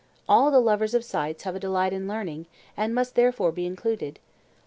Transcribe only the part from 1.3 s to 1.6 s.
have a